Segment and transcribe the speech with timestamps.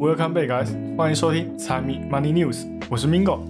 [0.00, 0.96] Welcome back, guys！
[0.96, 3.40] 欢迎收听财迷 Money News，我是 Mingo。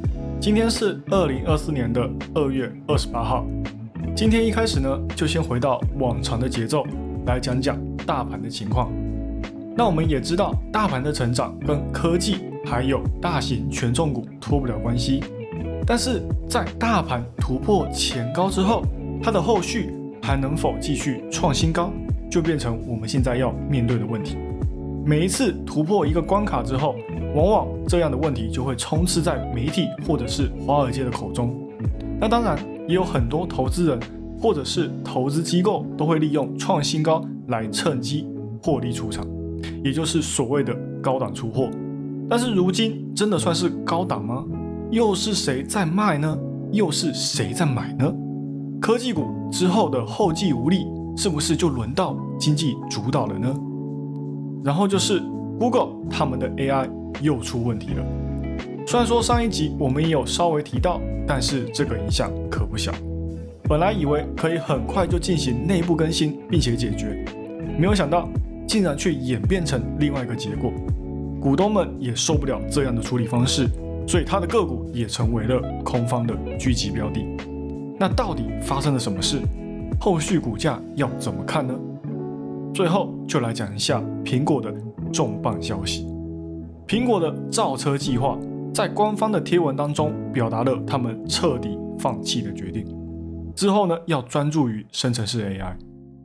[0.40, 3.46] 今天是二零二四年的二月二十八号。
[4.16, 6.84] 今天一开始呢，就先回到往常的节奏
[7.24, 8.90] 来讲讲大盘的情况。
[9.76, 15.22] 那我们也知道，大盘的成长跟科技还有大型权重股脱不了关系。
[15.86, 18.82] 但是在大盘突破前高之后，
[19.22, 21.92] 它的后续还能否继续创新高，
[22.28, 24.36] 就变成我们现在要面对的问题。
[25.04, 26.94] 每一次突破一个关卡之后，
[27.34, 31.56] 往往这样的问题就会充斥在媒体或者是华尔街的口中。
[32.20, 33.98] 那当然也有很多投资人
[34.38, 38.28] 或者是投资机构都会利用创新高来趁机
[38.62, 39.26] 获利出场，
[39.82, 41.68] 也就是所谓的高档出货。
[42.28, 44.44] 但是如今真的算是高档吗？
[44.90, 46.38] 又是谁在卖呢？
[46.72, 48.12] 又是谁在买呢？
[48.80, 50.86] 科技股之后的后继无力，
[51.16, 53.54] 是不是就轮到经济主导了呢？
[54.64, 55.22] 然后就是
[55.58, 56.88] Google 他们的 AI
[57.20, 58.04] 又出问题了。
[58.86, 62.92] 虽然说上一集我们也有稍微提到，但是这个影响可不小。
[63.64, 67.24] 本来以为可以很快就进行内部更新并且解决，
[67.78, 68.28] 没有想到
[68.66, 70.72] 竟然却演变成另外一个结果。
[71.40, 73.68] 股东们也受不了这样的处理方式，
[74.06, 77.24] 所以它的个股也成为了空方的狙击标的。
[77.98, 79.40] 那到底发生了什么事？
[80.00, 81.74] 后续股价要怎么看呢？
[82.72, 84.72] 最后就来讲一下苹果的
[85.12, 86.06] 重磅消息。
[86.86, 88.38] 苹果的造车计划
[88.72, 92.86] 在官方的贴文当中表达了他们彻底放弃的决定。
[93.54, 95.76] 之后呢，要专注于生成式 AI。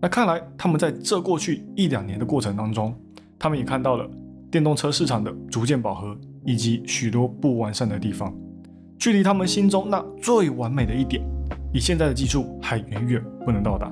[0.02, 2.96] 那看来他们在这过去一两年的过程当中，
[3.40, 4.10] 他们也看到了
[4.52, 6.16] 电动车市场的逐渐饱和
[6.46, 8.34] 以及许多不完善的地方，
[9.00, 11.24] 距离他们心中那最完美的一点，
[11.74, 13.92] 以现在的技术还远远不能到达。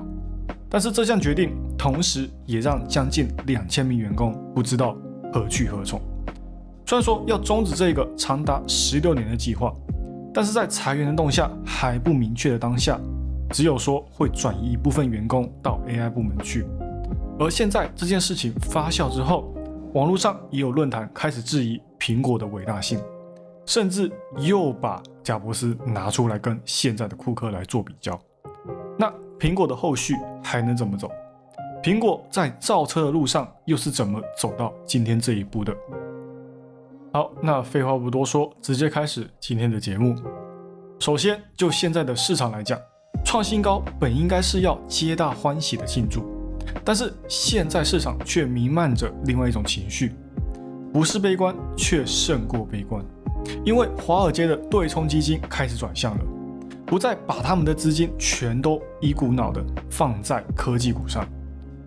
[0.68, 1.50] 但是这项决定，
[1.84, 4.96] 同时也让将近两千名员工不知道
[5.30, 6.00] 何去何从。
[6.86, 9.70] 虽然说要终止这个长达十六年的计划，
[10.32, 12.98] 但是在裁员的动向还不明确的当下，
[13.50, 16.64] 只有说会转移一部分员工到 AI 部门去。
[17.38, 19.52] 而现在这件事情发酵之后，
[19.92, 22.98] 网络上也有论坛开始质疑苹果的伟大性，
[23.66, 28.18] 甚至又把贾伯斯拿出来跟现在的库克来做比较。
[28.98, 31.10] 那苹果的后续还能怎么走？
[31.84, 35.76] 苹果在造车的路上又是怎么走到今天这一步的？
[37.12, 40.16] 好，那废话不多说，直接开始今天的节目。
[40.98, 42.80] 首先，就现在的市场来讲，
[43.22, 46.24] 创新高本应该是要皆大欢喜的庆祝，
[46.82, 50.14] 但是现在市场却弥漫着另外一种情绪，
[50.90, 53.04] 不是悲观，却胜过悲观，
[53.62, 56.24] 因为华尔街的对冲基金开始转向了。
[56.86, 61.26] 不再把他们的资金全都一股脑的放在科技股上，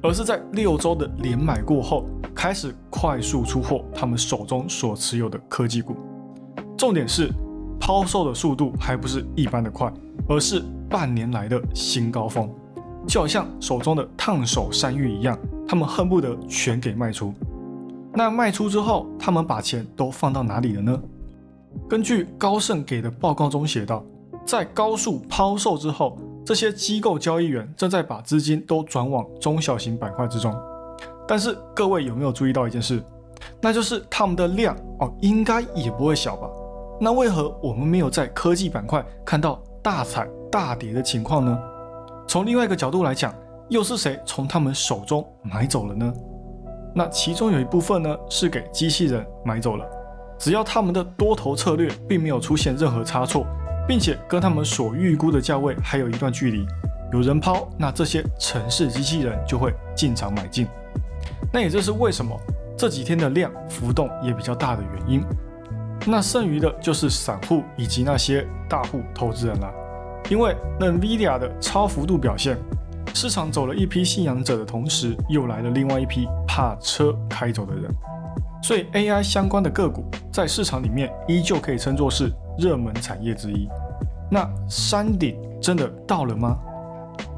[0.08, 5.98] 而是在六周的连买过后，开始快速出货他们手中所持有的科技股。
[6.78, 7.30] 重点是
[7.78, 9.92] 抛售的速度还不是一般的快，
[10.30, 12.50] 而是半年来的新高峰，
[13.06, 15.38] 就好像手中的烫手山芋一样，
[15.68, 17.34] 他们恨不得全给卖出。
[18.14, 20.98] 那卖出之后，他们把钱都放到哪里了呢？
[21.90, 24.02] 根据高盛给的报告中写道。
[24.46, 30.56] 在高速抛售之后，这些机构交易员正在把资金都转往中小型板块之中。
[31.28, 33.04] 但是各位有没有注意到一件事？
[33.60, 36.48] 那就是他们的量哦，应该也不会小吧？
[37.02, 41.60] 那为何我们没有在科技板块看到大踩大跌的情况呢？
[42.30, 43.36] 从另外一个角度来讲，
[43.68, 46.14] 又是谁从他们手中买走了呢？
[46.96, 49.86] 那其中有一部分呢是给机器人买走了，
[50.40, 53.46] 只要他们的多头策略并没有出现任何差错。
[53.88, 56.66] 并且跟他们所预估的价位还有一段距离，
[57.14, 60.68] 有人抛，那这些城市机器人就会进场买进。
[61.54, 62.38] 那也就是为什么
[62.78, 65.24] 这几天的量浮动也比较大的原因。
[66.06, 69.74] 那剩余的就是散户以及那些大户投资人了。
[70.30, 72.58] 因为 NVIDIA 的超幅度表现，
[73.14, 77.90] 市场走了一批信仰者的同时，又来了另外一批怕车开走的人。
[78.62, 82.30] 所以 AI 相关的个股在市场里面依旧可以称作是。
[82.58, 83.70] 热门产业之一，
[84.30, 86.58] 那山顶真的到了吗？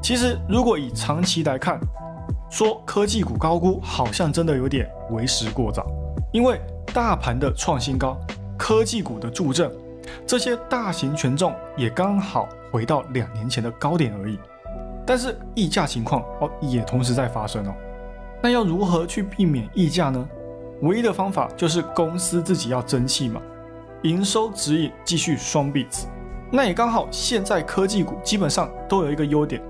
[0.02, 1.78] 其实，如果以长期来看，
[2.50, 5.86] 说科技股高估，好像真的有点为时过早。
[6.32, 6.60] 因为
[6.92, 8.18] 大盘的创新高，
[8.58, 9.70] 科技股的助阵，
[10.26, 14.38] 这些大型权重也刚好回到两年前的高点而已。
[15.06, 17.74] 但是溢价情况哦，也同时在发生哦。
[18.42, 20.28] 那要如何去避免溢价呢？
[20.82, 23.40] 唯一的方法就是公司自己要争气嘛。
[24.02, 26.04] 营收指引继续双 beats，
[26.50, 29.60] 那也刚好现在科技股基本上都有一个优点，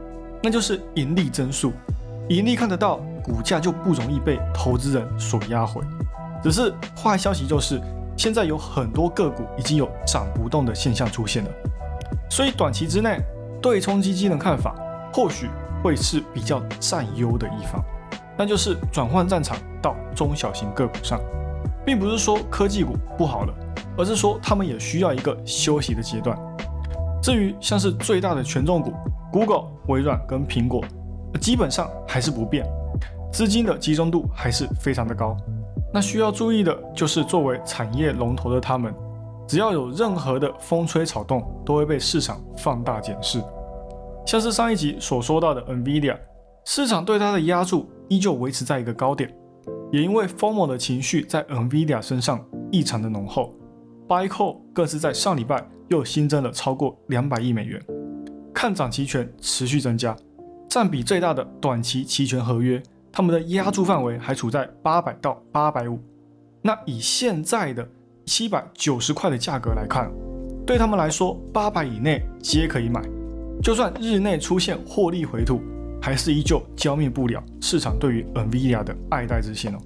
[0.40, 1.72] 那就是盈利增速，
[2.28, 5.82] 盈利看得到，股价就不容易被投资人所压回。
[6.42, 7.80] 只是坏消息就是，
[8.16, 11.50] 现在有很多个股已经有涨不动的现象出现了，
[12.30, 13.18] 所以短期之内
[13.60, 14.76] 对冲基金的看法
[15.12, 15.50] 或许
[15.82, 17.84] 会是比较占优的一方，
[18.38, 21.20] 那就是转换战场到中小型个股上，
[21.84, 23.52] 并不是说科技股不好了，
[23.96, 26.38] 而是说他们也需要一个休息的阶段。
[27.22, 28.92] 至于像是最大的权重股
[29.32, 30.82] ，Google、微软跟苹果，
[31.40, 32.66] 基本上还是不变，
[33.32, 35.36] 资金的集中度还是非常的高。
[35.92, 38.94] 那需要注意的就是，作为产业龙头的他们，
[39.46, 43.42] 只要有任何的风吹草动，都会被市场放大检视。
[44.24, 46.16] 像是上一集所说到的 Nvidia，
[46.64, 49.30] 市场对它的压注依旧维持在一个高点，
[49.90, 53.52] 也因为 FOMO 的情绪在 Nvidia 身上异常的浓厚
[54.10, 55.64] BiCo 更是在上礼拜。
[55.86, 57.84] 又新增了超过两百亿美元，
[58.54, 60.16] 看涨期权持续增加，
[60.68, 62.80] 占比最大的短期期权合约，
[63.10, 65.98] 他们的压注范围还处在八百到八百五。
[66.62, 67.88] 那以现在的
[68.24, 70.08] 七百九十块的价格来看，
[70.64, 73.02] 对他们来说，八百以内皆可以买。
[73.60, 75.60] 就算日内出现获利回吐，
[76.00, 79.78] 还是依旧浇灭不了市场对于 Nvidia 的爱戴之心哦。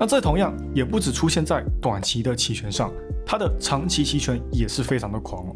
[0.00, 2.90] 那这同样也不止出现在短期的期权上。
[3.26, 5.54] 它的长期期权也是非常的狂哦，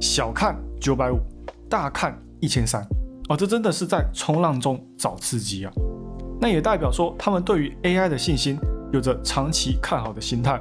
[0.00, 1.18] 小看九百五，
[1.68, 2.80] 大看一千三
[3.28, 5.72] 哦，这真的是在冲浪中找刺激啊！
[6.40, 8.56] 那也代表说他们对于 AI 的信心
[8.90, 10.58] 有着长期看好的心态。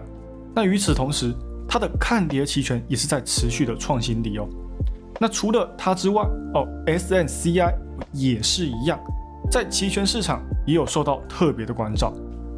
[0.54, 1.34] 那与此同时，
[1.70, 4.46] 它的看跌期权也是在持续的创新低哦。
[5.20, 6.24] 那除了它之外
[6.56, 7.74] 哦，SNCI
[8.12, 9.00] 也是一样，
[9.50, 12.12] 在期权市场也有受到特别的关照。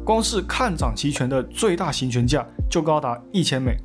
[0.06, 3.76] 光是看涨期权的最大行权价就高达一千美，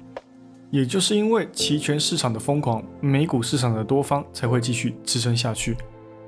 [0.69, 5.75] 也就是因为期权市场的疯狂，美股市场的多方才会继续支撑下去。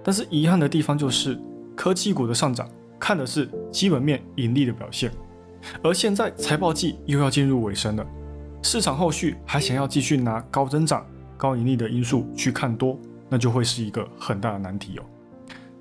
[0.03, 1.39] 但是遗憾的地方就是，
[1.75, 2.67] 科技股的上涨
[2.99, 5.11] 看的是基本面盈利的表现，
[5.83, 8.03] 而现在财报季又要进入尾声了，
[8.63, 11.05] 市场后续还想要继续拿高增长、
[11.37, 12.97] 高盈利的因素去看多，
[13.29, 15.03] 那就会是一个很大的难题哦。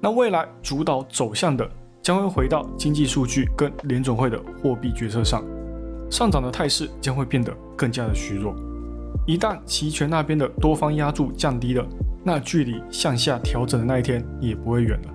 [0.03, 1.67] 那未来主导走向的。
[2.03, 5.45] 将会回到经济数据跟联总会的货币决策上，
[6.11, 8.55] 上涨的态势将会变得更加的虚弱。
[9.25, 11.87] 一旦期权那边的多方压注降低了，
[12.25, 15.09] 那距离向下调整的那一天也不会远了。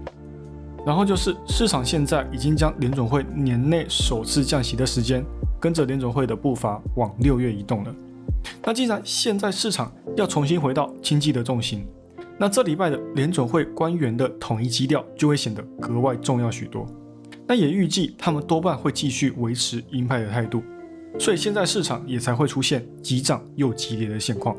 [0.85, 5.25] 然后就是市场现在已经将联总会年内首次降息的时间
[5.59, 7.93] 跟着联总会的步伐往六月移动了。
[8.63, 11.85] 那既然现在市场要重新回到经济的重心，
[12.39, 16.85] 那这礼拜的联准会官员的统一基调就会显得格外重要许多。
[17.47, 20.61] 那也预计他们多半会继续维持鹰派的态度，
[21.17, 24.55] 所以现在市场也才会出现急涨又急跌的现况。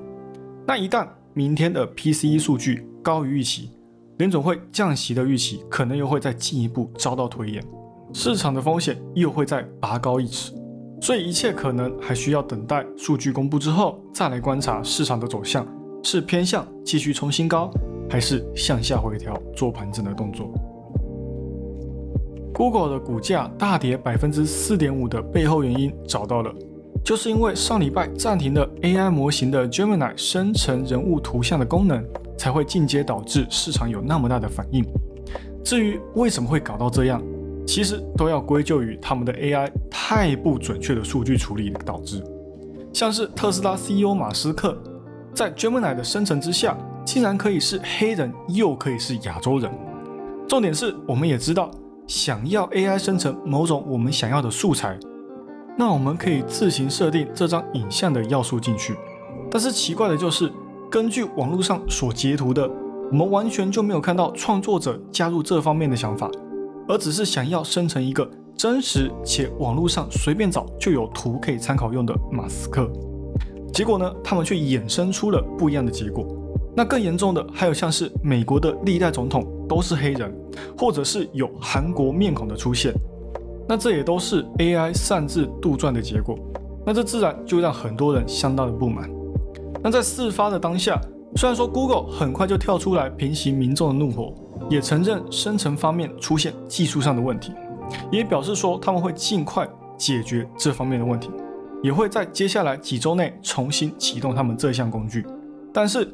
[0.66, 3.70] 那一旦明天的 PCE 数据高于预期，
[4.16, 7.62] 联总会降息的预期可能又会再进一步遭到推延，
[8.12, 10.52] 市场的风险又会再拔高一尺。
[11.00, 15.64] 所以一切可能还需要等待数据公布之后再来观察市场的走向。
[16.10, 17.70] 是偏向继续冲新高，
[18.08, 20.50] 还是向下回调做盘整的动作
[22.54, 26.50] ？Google 的股价大跌百分之四点五的背后原因找到了，
[27.04, 32.02] 就是因为上礼拜暂停了 AI 模型的 Gemini 生成人物图像的功能，
[32.38, 34.82] 才会进阶导致市场有那么大的反应。
[35.62, 37.22] 至于为什么会搞到这样，
[37.66, 42.24] 其实都要归咎于他们的 AI 太不准确的数据处理导致，
[42.94, 44.74] 像是特斯拉 CEO 马斯克。
[45.38, 49.70] 在 Gemini 的生成之下，竟然可以是黑人，又可以是亚洲人。
[50.48, 51.70] 重点是，我们也知道，
[52.08, 54.98] 想要 AI 生成某种我们想要的素材，
[55.76, 58.96] 那我们可以自行设定这张影像的要素进去。
[59.48, 60.52] 但是奇怪的就是，
[60.90, 62.68] 根据网络上所截图的，
[63.12, 66.28] 我们完全就没有看到创作者加入这方面的想法，
[66.88, 72.90] 而只是想要生成一个真实且网络上随便找就有图可以参考用的马斯克。
[73.72, 76.26] 结果呢，他们却衍生出了不一样的结果。
[76.76, 80.32] 那更严重的，还有像是美国的历代总统都是黑人，
[80.76, 82.92] 或者是有韩国面孔的出现。
[83.68, 86.38] 那这也都是 AI 擅自杜撰的结果。
[86.86, 89.10] 那这自然就让很多人相当的不满。
[89.82, 90.98] 那在事发的当下，
[91.36, 94.32] 虽然说 Google 很快就跳出来平息民众的怒火，
[94.70, 97.52] 也承认生成方面出现技术上的问题，
[98.10, 101.30] 也表示说他们会尽快解决这方面的问题。
[101.82, 105.24] 也会在接下来几周内重新启动他们这项工具，
[105.72, 106.12] 但是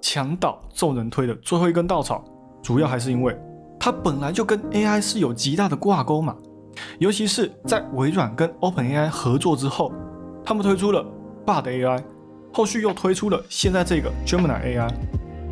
[0.00, 2.24] 墙倒众人推的最后一根稻草，
[2.62, 3.36] 主要还是因为
[3.78, 6.34] 它本来就跟 AI 是有极大的挂钩嘛，
[6.98, 9.92] 尤其是在微软跟 OpenAI 合作之后，
[10.44, 11.04] 他们推出了
[11.46, 12.02] bad AI，
[12.52, 14.92] 后续又推出了现在这个 Gemini AI，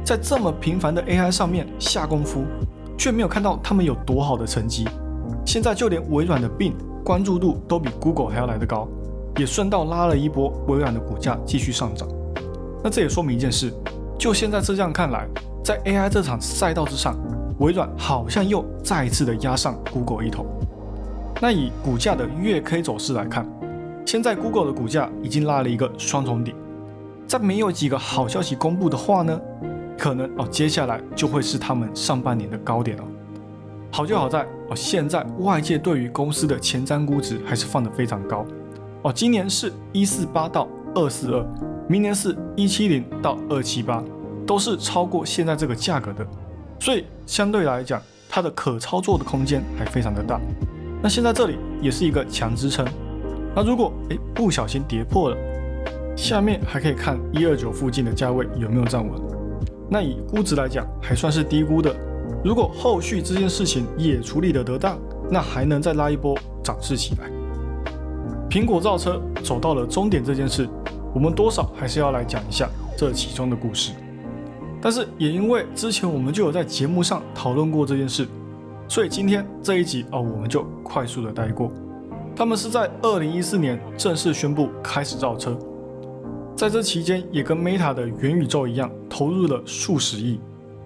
[0.05, 2.45] 在这么频繁的 AI 上面下功夫，
[2.99, 4.85] 却没有看到他们有多好的成绩，
[5.45, 6.75] 现在就连微软的 Bing。
[7.05, 8.88] 关注度都比 Google 还要来得高，
[9.37, 12.09] 也顺道拉了一波微软的股价继续上涨。
[12.83, 13.73] 那这也说明一件事，
[14.19, 15.26] 就现在这样看来，
[15.64, 17.16] 在 AI 这场赛道之上，
[17.59, 20.47] 微软好像又再一次的压上 Google 一头。
[21.40, 23.47] 那以股价的月 K 走势来看，
[24.07, 26.55] 现在 Google 的股价已经拉了一个双重底，
[27.26, 29.38] 在没有几个好消息公布的话呢，
[29.99, 33.05] 可能哦接下来就会是他们上半年的高点了。
[33.93, 38.45] 好就好在哦，现在外界对于公司的前瞻估值还是放得非常高
[39.07, 39.13] 哦。
[39.15, 41.47] 今年是一四八到二四二，
[41.89, 44.03] 明年是一七零到二七八，
[44.47, 46.27] 都是超过现在这个价格的，
[46.81, 50.41] 所以相对来讲，它的可操作的空间还非常的大。
[51.03, 52.85] 那现在这里也是一个强支撑。
[53.55, 55.37] 那如果哎不小心跌破了，
[56.17, 59.21] 下面还可以看一二九附近的价位有没有站稳。
[59.89, 61.95] 那以估值来讲，还算是低估的。
[62.45, 64.99] 如果后续这件事情也处理得得当，
[65.31, 67.31] 那还能再拉一波涨势起来。
[68.57, 70.67] 苹果造车走到了终点这件事，
[71.15, 73.93] 我们多少还是要来讲一下这其中的故事。
[74.81, 78.27] 但是也因为之前我们就有在节目上讨论过这件事，
[78.89, 81.71] 所以今天这一集哦，我们就快速的带过。
[82.35, 85.55] 他们是在二零一四年正式宣布开始造车，
[86.57, 90.41] 在这期间也跟 Meta 的元宇宙一样，投入了数十亿。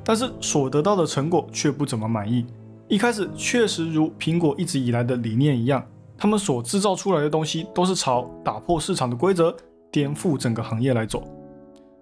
[0.05, 2.45] 但是所得到的成果却不怎么满意。
[2.89, 5.81] 一开始确实如苹果一直以来的理念一样，
[6.21, 9.57] 他们所制造出来的东西都是朝打破市场的规则、
[9.91, 11.25] 颠覆整个行业来走。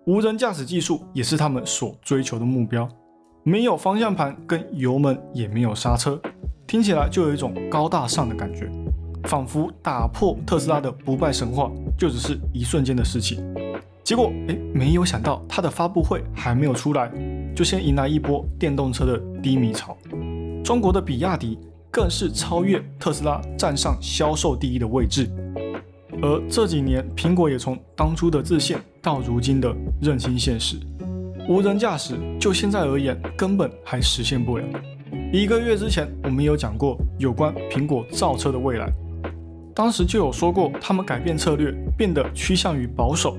[0.07, 2.89] 无人驾驶技术也是他们所追求的目标。
[3.45, 6.21] 没有方向盘跟油门，也没有刹车，
[6.67, 8.69] 听起来就有一种高大上的感觉，
[9.29, 13.39] 仿佛打破特斯拉的不败神话就只是一瞬间的事情。
[14.03, 17.09] 结果，哎，没有想到它的发布会还没有出来。
[17.55, 19.97] 就先迎来一波电动车的低迷潮，
[20.65, 21.57] 中国的比亚迪
[21.90, 25.30] 更是超越特斯拉，站上销售第一的位置。
[26.21, 30.76] 而这几年，苹果也从当初的自信到如今的认清现实，
[31.49, 34.64] 无人驾驶就现在而言，根本还实现不了。
[35.33, 38.90] 一个月之前，我们有讲过有关苹果造车的未来，
[39.75, 43.37] 当时就有说过，他们改变策略，变得趋向于保守，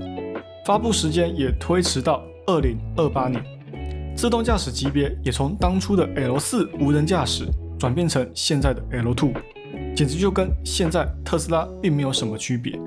[0.65, 3.43] 发布时间也推迟到二零二八年。
[4.15, 7.45] 自动驾驶级别也从当初的 L 四无人驾驶
[7.79, 9.31] 转变成现在的 L two，
[9.95, 12.77] 简直就跟现在特斯拉并没有什么区别，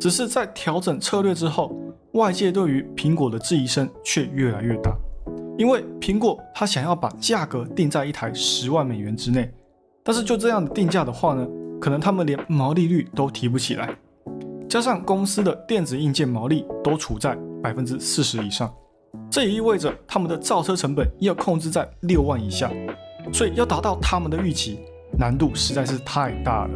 [0.00, 1.76] 只是在调整策略之后，
[2.12, 4.96] 外界对于苹果的质疑声却越来越大，
[5.58, 9.52] 因为苹果它想要把价格定在一台十万美元之内，
[10.02, 11.46] 但是就这样的定价的话呢，
[11.78, 13.94] 可能他们连毛利率都提不起来，
[14.66, 18.72] 加上公司的电子硬件毛利都处在百分之四十以上。
[19.30, 22.70] 这也意味着他们的造车成本要控制在六万以下，
[23.32, 24.78] 所以要达到他们的预期，
[25.18, 26.70] 难度实在是太大了。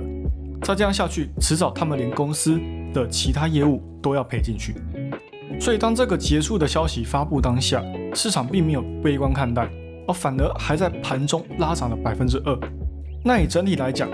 [0.62, 2.58] 再这样下去，迟早他们连公司
[2.94, 4.74] 的其他业务都要赔进去。
[5.60, 7.84] 所以当这个结束的消息发布当下，
[8.14, 9.68] 市场并没有悲观看待，
[10.08, 12.58] 而反而还在盘中拉涨了百分之二。
[13.22, 14.08] 那以整体来讲，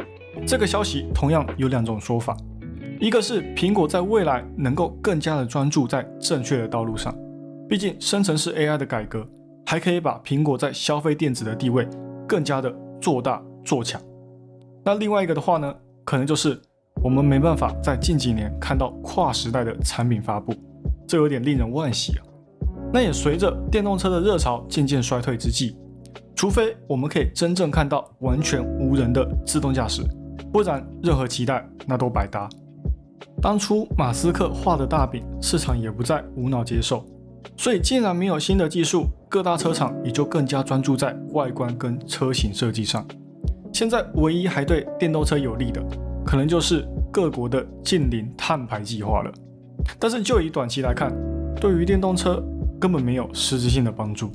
[0.47, 2.37] 这个消息同样有两种说法：
[3.01, 7.15] 一个是苹果在未来能够更加的专注在正确的道路上。
[7.69, 9.27] 毕竟，生成式 AI 的改革
[9.67, 11.89] 还可以把苹果在消费电子的地位
[12.33, 14.01] 更加的做大做强。
[14.83, 16.59] 那另外一个的话呢，可能就是
[17.05, 20.55] 我们没办法在近几年看到跨时代的产品发布，
[21.07, 22.25] 这有点令人惋惜啊。
[22.91, 25.77] 那也随着电动车的热潮渐渐衰退之际，
[26.35, 30.03] 除非我们可以真正看到完全无人的自动驾驶，
[30.51, 32.49] 不然任何期待那都白搭。
[33.43, 37.05] 当初马斯克画的大饼，市场也不再无脑接受。
[37.57, 43.07] 所以，既然没有新的技术，各大车厂也就更加专注在外观跟车型设计上。
[43.73, 45.83] 现在唯一还对电动车有利的，
[46.25, 49.33] 可能就是各国的近零碳排计划了。
[49.99, 51.13] 但是，就以短期来看，
[51.61, 52.43] 对于电动车
[52.81, 54.31] 根本没有实质性的帮助。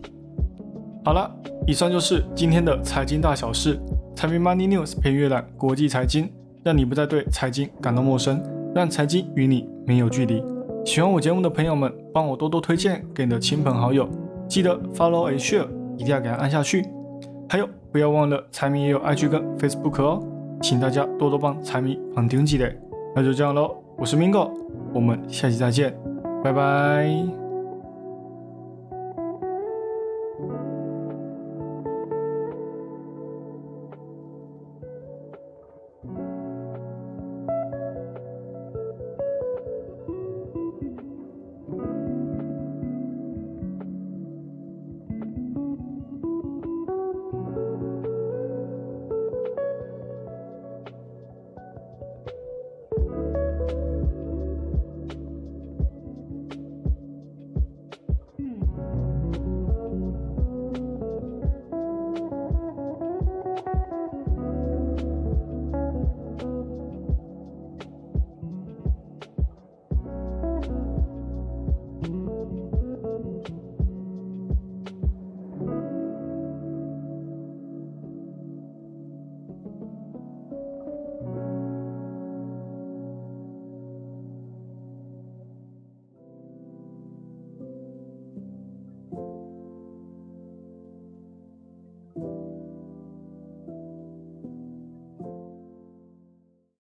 [1.05, 1.29] 好了，
[1.65, 3.79] 以上就是今天的财经大小事。
[4.15, 6.29] 财迷 Money News 陪阅览国际财经，
[6.63, 8.41] 让你不再对财经感到陌生，
[8.73, 10.43] 让财经与你没有距离。
[10.87, 14.07] 喜欢我节目的朋友们，帮我多多推荐给你的亲朋好友，
[14.47, 15.67] 记得 follow and share，
[15.97, 16.87] 一定要给它按下去。
[17.49, 20.23] 还有，不要忘了财迷也有 IG 跟 Facebook 哦，
[20.61, 22.73] 请大家多多帮财迷绑定起来。
[23.13, 24.49] 那就这样喽，我是 Mingo，
[24.93, 25.93] 我们下期再见，
[26.41, 27.46] 拜拜。